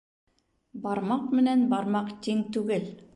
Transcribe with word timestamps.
Бармаҡ 0.85 1.27
менән 1.41 1.65
бармаҡ 1.75 2.09
тиң 2.25 2.43
түгел 2.57 2.89